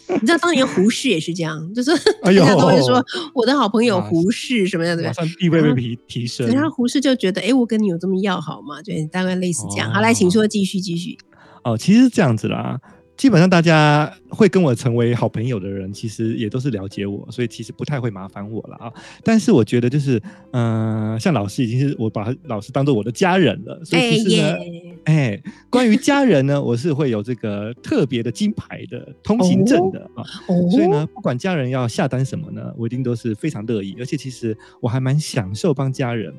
[0.09, 1.91] 你知道当年胡适也是这样，就是
[2.23, 3.05] 大家都会说
[3.35, 5.13] 我的好朋友胡适什么样的，马？
[5.13, 6.47] 上地位被提提升，。
[6.49, 8.81] 然后胡适就觉得，哎，我跟你有这么要好吗？
[8.85, 9.93] 对，大概类似这样。
[9.93, 11.19] 好，来，请说，继续，继续。
[11.65, 12.81] 哦，其实是这样子啦。
[13.15, 18.93] 基本上大家会跟我成为好朋友的人，其实也都是了解我，所以其实不太会麻烦我了啊。
[19.23, 20.21] 但是我觉得就是，
[20.53, 24.57] 嗯、像老师已经是我把老师当做我的家人了，所以其实呢，
[25.05, 25.41] 哎、
[25.71, 30.25] 关于家人呢，我是会有这个特别的金牌的通行证的啊。
[30.49, 36.35] 哦所以呢，不管家人要下单什么呢，我一定都是非常乐意，而且其实我还蛮享受帮家人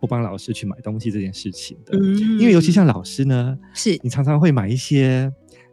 [0.00, 1.98] 或帮老师去买东西这件事情的。
[1.98, 5.30] 嗯因为尤其像老师呢，是你常常会买一些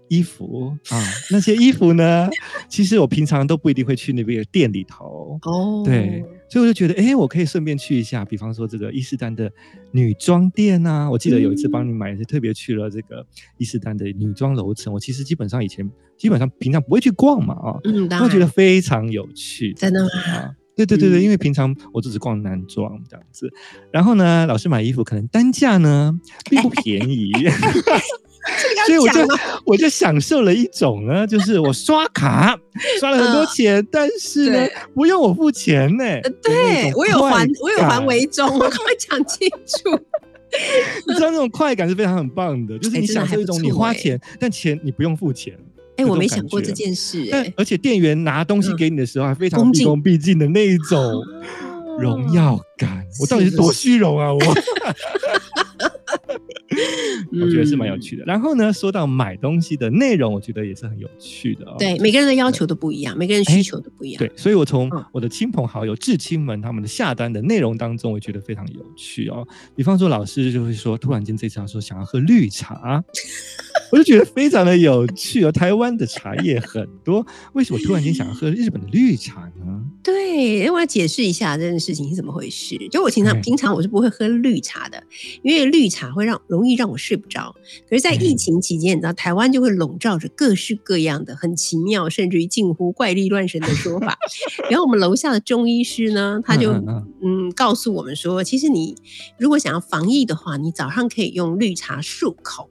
[0.07, 1.01] 衣服啊，
[1.31, 2.29] 那些衣服呢，
[2.69, 5.39] 其实我平常都不一定会去那边的店里头。
[5.43, 9.51] 哦，对，所以我就觉得，哎、我可以顺便去一下，比方说这个伊势丹的
[9.91, 11.09] 女装店啊。
[11.09, 13.25] 我记得有一次帮你买，是特别去了这个
[13.57, 14.93] 伊势丹的女装楼层。
[14.93, 19.73] 我其实基本上以前基本上平常不会去逛嘛，啊，嗯，当我觉得，非常有趣。
[19.73, 20.09] 真的吗？
[20.31, 23.49] 啊，对对对对，嗯因为平常我只是逛男装这样子，
[23.91, 26.13] 然后呢，老师买衣服可能单价呢
[26.49, 27.31] 并不便宜，
[28.85, 29.21] 所以我就
[29.65, 32.57] 我就享受了一种呢，就是我刷卡
[32.99, 36.03] 刷了很多钱，但是呢不用我付钱呢。
[36.03, 39.99] 呃对我有还，我有还感为中，我赶快讲清楚。
[41.07, 45.57] 你知道那种快感是非常很棒的，就是你享受一种你花钱，但钱你不用付钱。
[45.97, 50.99] 哎，我没想过这件事，但哎，而且店员拿东西嗯给你的时候还非常毕恭毕敬的那一种。
[51.01, 51.21] 哦
[51.97, 54.27] 荣耀感，我到底是是多虚荣啊！
[54.33, 54.39] 我
[57.41, 58.23] 我觉得是蛮有嗯趣的。
[58.25, 61.75] 然后呢，说到买东西的内容，我觉得也是很有趣的哦。
[61.79, 64.19] 对，每个人的要求都不一样，每个人需求都不一样。
[64.19, 69.47] 对，所以我从嗯我的亲朋好友、至亲们他们的下单的内容当中，我觉得非常有趣哦。
[69.75, 73.03] 比方说，老师就会说，突然间这次要说想要喝绿茶，
[73.91, 75.51] 我就觉得非常的有趣哦。
[75.51, 79.83] 台湾的茶叶很多，为什么突然间想要喝日本的绿茶呢？
[80.05, 82.77] 对，我要解释一下这件事情是怎么回事。
[82.91, 85.01] 就我平常哎平常我是不会喝绿茶的，
[85.41, 87.55] 因为绿茶会让容易让我睡不着。
[87.89, 94.15] 可是，在疫嗯情期间，你知道台湾就会笼罩着各式各样的很奇妙，甚至于近乎怪力乱神的说法。
[94.69, 98.95] 然后我们楼下的中医师呢，他就嗯嗯嗯告诉我们说，其实你
[99.39, 102.69] 如果想要防疫的话，你早上可以用绿茶漱口。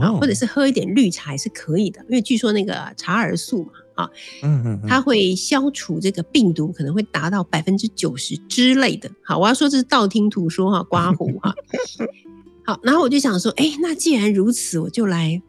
[0.00, 4.08] 然后，或者是喝一点绿茶也是可以的，因为据说那个茶儿素嘛，啊，
[4.42, 9.10] 嗯嗯嗯，它会消除这个病毒，可能会达到百分之九十之类的。
[9.22, 11.54] 好，我要说这是道听途说哈，刮胡哈。
[12.66, 15.42] 好，然后我就想说，哎，那既然如此，我就来。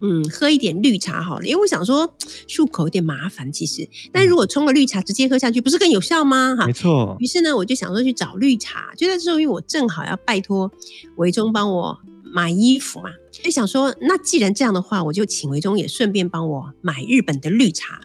[0.00, 2.14] 嗯，喝一点绿茶好了，因为我想说
[2.46, 6.54] 漱口有点麻烦，其实，但如果冲了绿茶直接喝下去，不是更有效吗？
[6.54, 10.70] 哈没，错于，是呢，我就想说去找绿茶，就在这时候，因为我正好要拜托
[11.16, 11.98] 维中帮我
[12.32, 18.00] 买衣服嘛，就想说，那既然这样的话，我就请维中也顺便帮我买日本的绿茶。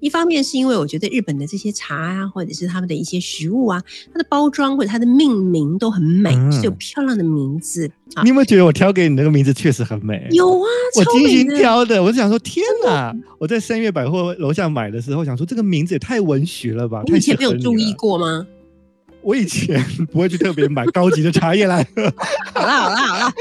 [0.00, 8.28] 一方面是因为我觉得日本的这些茶啊，或者是他们的一些食物啊，它的包装或者它的命名都很美，嗯是有漂亮的名字啊你。
[8.28, 10.26] 有没有觉得我挑给你那个名字确实很美？
[10.32, 10.66] 有啊，
[10.96, 11.48] 我精心。
[11.56, 13.14] 挑的，我就想说，天哪！
[13.38, 17.02] 我在三月百货楼下买的时候，想说这个名字也太文学了吧？
[17.06, 17.96] 你以前没有注意了。
[17.96, 18.46] 过吗？
[19.22, 22.02] 我以前不会去特别买高级的茶叶来喝。
[22.54, 23.34] 好啦好啦好啦，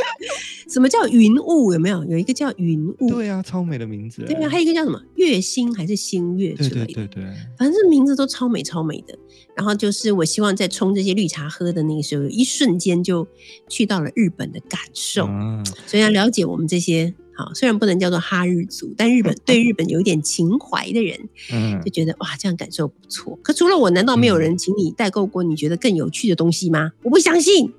[0.70, 1.74] 什么叫云雾？
[1.74, 2.04] 有没有？
[2.06, 3.10] 有一个叫云雾。
[3.10, 4.24] 对啊，超美的名字。
[4.24, 6.94] 对啊，还有一个叫什么月星还是星月之对类的。
[6.94, 9.18] 对对对，反正名字都超美超美的。
[9.56, 13.28] 然后就是我希望在冲这些绿茶喝的那个时候，一瞬间就
[13.68, 15.26] 去到了日本的感受。
[15.26, 21.18] 啊，所以要了解我们这些好，虽然不能叫做哈日族，但日本 对日本有一点情怀的人，
[21.52, 23.40] 嗯就，觉得哇，这样感受不错。
[23.42, 26.92] 可除了我，难道没有人请你代购过你觉得更有趣的东西吗？
[27.04, 27.74] 我不相信。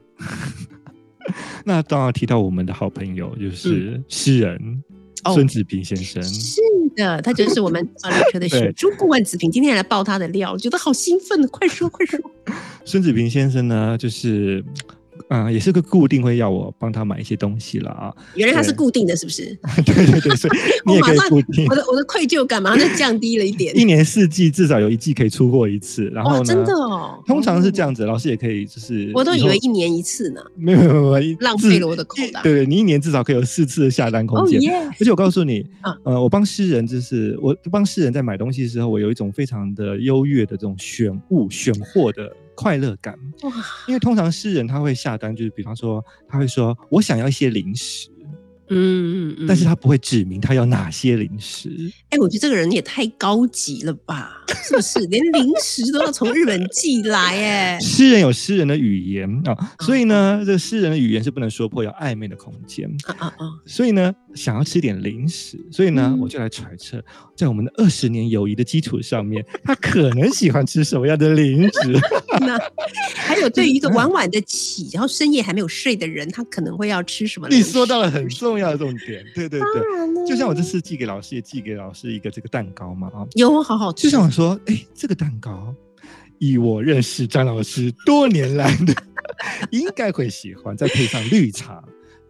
[1.64, 4.82] 那当然提到我们的好朋友就是诗人
[5.34, 6.22] 孙子平先生。
[6.22, 6.60] 是
[6.96, 12.18] 的，他就是我们啊列车的 对雪珠顾问子平，今天来爆他的料，我觉得好兴奋，快说快说。
[12.84, 14.64] 孙子平先生呢，就是。
[15.32, 19.58] 啊、也是个固定会要我帮他买一些东西了啊，原来他是固定的，是不是？
[19.86, 21.66] 对对对，所以 你也可以固定。
[21.70, 23.74] 我，的我的愧疚感马上就降低了一点。
[23.74, 30.98] 一年四季至少有一季可以出货一次，然后哇，呢，真的哦，通常是这哦，样子，老师也可以就是，我都以为一年一次呢，没有没有没
[31.30, 32.42] 有浪费了我的口袋。
[32.42, 34.60] 对对，你一年至少可以有四次的下单空间。
[35.00, 43.18] 而且我告诉你啊，呃，我帮诗人就是我帮诗人在买东西的时候，我有一种非常的优越的这种选物选货的快乐感。
[43.42, 43.52] 哇，
[43.88, 48.08] 因为通常诗人他会下单，就是比方说他会说我想要一些零食，
[48.68, 51.70] 嗯嗯嗯，但是他不会指明他要哪些零食。
[52.10, 54.44] 哎、我觉得这个人也太高级了吧？
[54.64, 54.98] 是不是？
[55.06, 57.20] 连零食都要从日本寄来？
[57.20, 62.88] 哎，诗人有诗人的语言啊，所以呢，这个诗人的语言是不能说破，有暧昧的空间。
[63.06, 63.46] 啊啊啊！
[63.66, 67.02] 所以呢，想要吃点零食，所以呢，嗯我就来揣测，
[67.36, 71.92] 在我们的二十年友谊的基础上面，他可能喜欢吃什么样的零食？
[72.40, 72.58] 那
[73.14, 77.48] 还有对于一个 晚晚的起，然后深夜还没有睡的人，他可能会要吃什么？
[77.48, 85.74] 你说到了很重要的重点，对对对，就像我这次寄给老师，也寄给老师一个这个蛋糕嘛啊，有好好吃，就像我说，哎，这个蛋糕，
[86.38, 88.94] 以我认识张老师多年来的，
[89.70, 91.82] 应该会喜欢，再配上绿茶，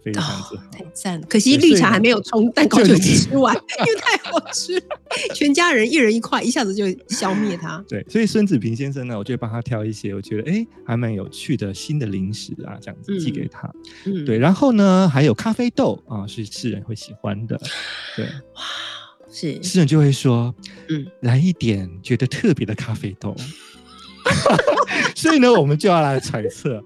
[0.03, 0.62] 非常之好。
[0.70, 1.26] 太赞了。
[1.28, 4.84] 可惜绿茶还没有冲，蛋糕就已经吃完，因为太好吃了，
[5.34, 7.82] 全家人一人一块，一下子就消灭它。
[7.88, 13.70] 对，所以孙子平先生呢，我就会帮他挑一些我觉得哎还蛮有趣的新的零食啊，这样子寄给他。
[14.05, 17.61] 嗯，对，然后呢，还有咖啡豆啊，是世人会喜欢的。
[18.16, 18.62] 对，哇
[19.30, 20.55] 是世人就会说，
[20.88, 23.34] 嗯嗯，来一点觉得特别的咖啡豆。
[25.16, 26.82] 所以呢，我们就要来揣测，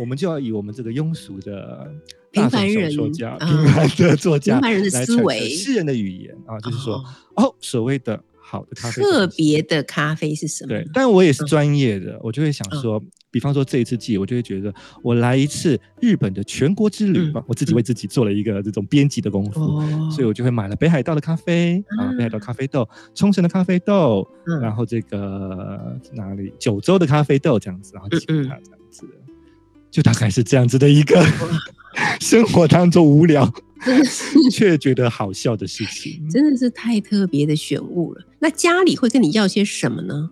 [0.00, 1.92] 我们就要以我们这个庸俗的
[2.32, 6.94] 平凡人作家、啊平凡的作家平凡人的思维诗人的语言啊，就是说，
[7.34, 7.44] 哦。
[7.44, 10.68] 哦，所谓的好的咖啡特别的咖啡是什么？
[10.68, 11.46] 对，但我也是嗯。
[11.46, 14.72] 专业的，我就会想说，比方说这一次季，我就会觉得
[15.02, 24.60] 我来一次日本的全国之旅嗯吧，我自己为自己做了一个这种编辑的功夫，哦，所以我就会买了北海道的咖啡啊，北海道咖啡豆，冲绳的咖啡豆，嗯。
[24.60, 28.48] 然后这个哪里九州的咖啡豆这样子，然后寄给嗯嗯。
[28.48, 29.06] 他这样子，
[29.90, 31.24] 就大概是这样子的一个
[32.20, 33.52] 生活当中无聊
[34.52, 36.28] 却觉得好笑的事情。
[36.30, 38.22] 真的是太特别的选物了。
[38.38, 40.30] 那家里会跟你要些什么呢？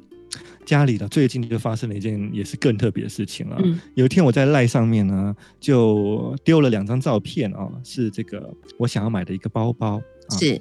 [0.65, 3.57] 家里的最近就发生了一件也是更特别的事情了。
[3.65, 9.97] 嗯有一天我在赖上面呢，就丢了两张照片啊、是这个我想要买的一个包包
[10.29, 10.59] 啊是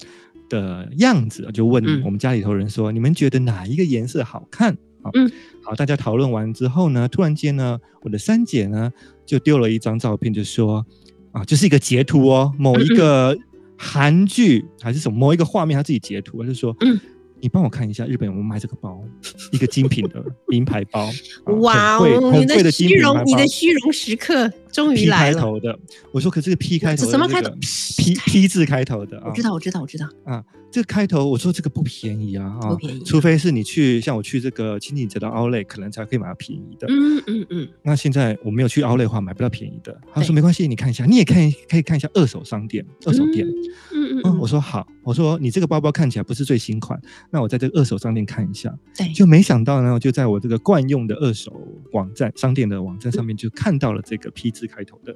[0.48, 4.72] 的样子，就问嗯我们家里头人说，你们觉得哪一个颜色好看？
[5.04, 5.30] 啊，嗯
[5.68, 8.90] 好，大家讨论完之后呢，突然间呢，我的三姐呢
[9.26, 10.86] 就丢了一张照片，就说
[11.34, 13.38] 啊，就是一个截图哦，某一个
[13.78, 16.98] 韩剧还是什么某一个画面，她自己截图，她就说，嗯
[17.42, 19.04] 你帮我看一下日本有没有卖这个包，
[19.52, 21.06] 一个精品的名牌包，
[21.46, 25.36] 啊哇哦，你的虚荣，你的虚荣时刻终于来了。
[25.36, 25.78] 开头的，
[26.12, 27.52] 我说可是 P 开头的这个什么开头
[27.98, 30.08] P P 字开头的啊，我知道，我知道，我知道。
[30.26, 36.88] 啊，这个开头我说这个不便宜啊，啊不便宜除非是你去像我去这个清景泽的 Outlet，可能才可以买到便宜的。
[36.90, 39.96] 嗯嗯嗯，那现在我没有去 Outlet 的话，买不到便宜的。
[40.14, 41.38] 他说没关系，你看一下，你也看
[41.70, 43.48] 可以看一下二手商店、二手店。
[43.94, 47.00] 嗯嗯嗯，我说好，我说你这个包包看起来不是最新款，
[47.32, 48.78] 那我在这个二手商店看一下。
[48.94, 55.16] 对，就没想到呢，就在我这个惯用的二手网站商店的网站上面，就看到了这个 P 字开头的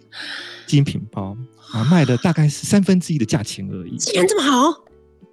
[0.66, 1.36] 精品包
[1.74, 3.98] 啊，卖的大概是三分之一的价钱而已。
[3.98, 4.86] 既然这么好，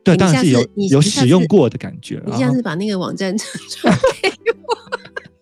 [0.02, 2.20] 对，当然是有有使用过的感觉。
[2.26, 4.76] 你下次把那个网站传给我，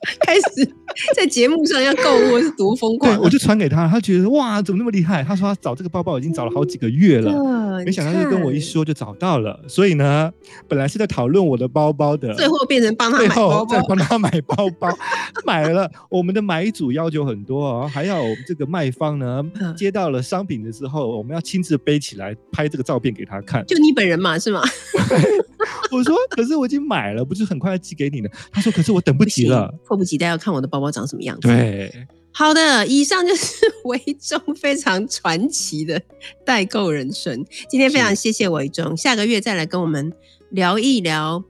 [0.21, 0.75] 开始
[1.15, 3.21] 在节目上要购物是多疯狂对，啊！
[3.23, 5.23] 我就传给他，他觉得哇，怎么那么厉害？
[5.23, 9.59] 他说他找这个包包已经找了好几个月了，了没想到就跟我一，说就找到了。
[9.69, 10.31] 所以呢，
[10.69, 14.89] 本来是在讨论我的包包的，最后变成帮他最买包包，后再帮他买包包，
[15.45, 15.91] 买了。
[16.09, 23.65] 我们的买主要求很多哦，还要我们这个卖方呢嗯接到了商品的时候，我们要亲自背起来拍这个照片给他看。
[23.67, 24.63] 就你本人嘛，是吗？
[25.91, 28.31] 我说，可是我已经买了，不是很快要寄给你了？
[28.53, 29.73] 他说，可是我等不及了。
[29.97, 31.93] 不及待要看我的包包长什么样子。，对，
[32.33, 36.01] 好的，以上就是 维中非常传奇的
[36.45, 37.45] 代购人生。
[37.69, 40.13] 今天非常谢谢维中，下个月再来跟我们
[40.51, 41.43] 聊一聊。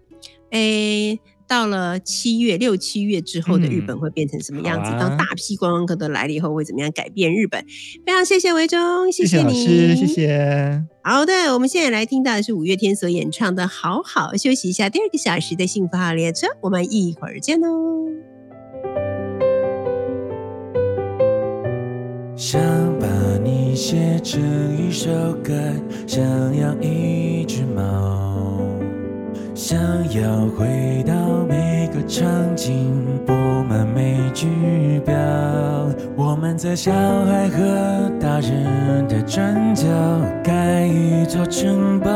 [0.51, 1.19] 诶，
[1.49, 4.91] 到了七月六七月之后的日本会变成什么样子？
[4.93, 7.65] 当大批观光客都来了以后，会怎么样改变日本？
[8.07, 10.07] 非常谢谢维中，谢谢老你，师，谢。
[10.07, 10.85] 谢。
[11.03, 18.36] 好的，我们现在来听到的是五月天所演唱的《好好》，休息一下，第二个小时的幸福号列车，我们一会儿见哦。
[22.37, 22.61] 想
[23.01, 23.07] 把
[23.43, 24.39] 你写成
[24.77, 25.11] 一首
[25.43, 25.55] 歌，
[26.07, 26.23] 想
[26.55, 28.61] 养一只猫，
[29.55, 29.79] 想
[30.13, 31.15] 要回到
[31.49, 32.93] 每个场景，
[33.25, 33.33] 布
[33.67, 34.47] 满每句
[35.07, 35.15] 表。
[36.15, 39.87] 我们在小孩和大人的转角
[40.45, 42.11] 盖一座城堡，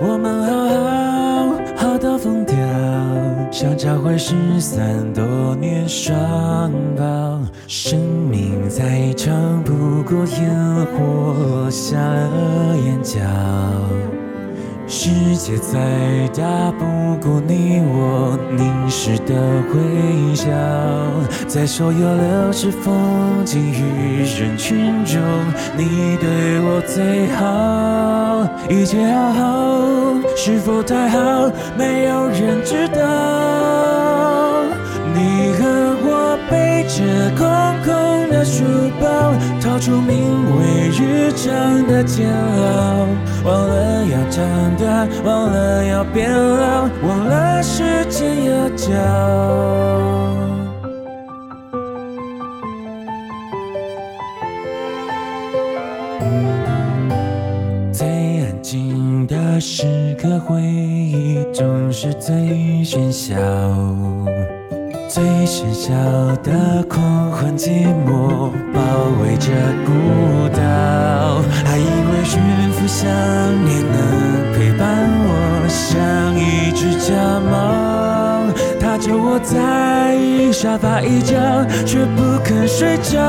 [0.00, 1.01] 我们好好，
[3.52, 7.38] 想找回失散多年双胞。
[7.68, 13.20] 生命再长不过烟火下了眼角。
[14.94, 15.78] 世界再
[16.36, 16.84] 大不
[17.16, 19.34] 过你我凝视的
[19.72, 20.44] 微笑，
[21.48, 25.18] 在所有流逝风景与人群中，
[25.78, 29.40] 你对我最好，一切好好，
[30.36, 31.50] 是否太好？
[31.74, 33.00] 没有人知道。
[35.14, 37.02] 你和我背着
[37.38, 37.48] 空
[37.82, 38.01] 空
[38.44, 38.64] 书
[39.00, 39.06] 包，
[39.60, 40.16] 逃出名
[40.58, 43.06] 为日常的煎熬，
[43.44, 44.44] 忘了要长
[44.76, 48.86] 大，忘了要变老，忘了时间要教。
[57.92, 58.08] 最
[58.40, 62.34] 安静的时刻，回忆总是最
[62.84, 63.36] 喧嚣。
[65.12, 65.92] 最喧嚣
[66.42, 68.80] 的狂欢寂寞包
[69.20, 69.50] 围着
[69.84, 69.92] 孤
[70.48, 72.40] 岛，还以为驯
[72.72, 73.06] 服想
[73.62, 74.88] 念能陪伴
[75.26, 78.50] 我，像一只家猫，
[78.80, 80.16] 它就窝在
[80.50, 81.36] 沙发一角，
[81.84, 83.20] 却不肯睡觉。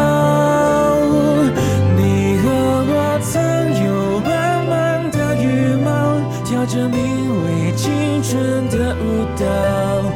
[1.98, 2.50] 你和
[2.88, 3.44] 我曾
[3.84, 6.16] 有满满的羽毛，
[6.46, 9.44] 跳着名为青春的舞蹈，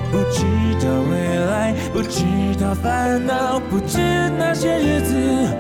[0.10, 0.46] 不知，
[1.98, 2.24] 不知
[2.62, 3.98] 道烦恼，不知
[4.38, 5.16] 那些日子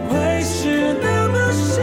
[0.08, 1.82] 会是那么少。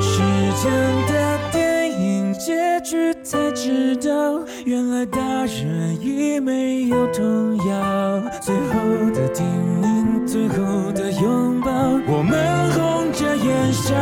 [0.00, 0.22] 时
[0.62, 0.70] 间
[1.08, 8.22] 的电影结局才知道，原来大人已没有童谣。
[8.40, 9.44] 最后的叮，
[10.36, 11.70] 最后的拥抱，
[12.06, 13.94] 我们红着眼笑，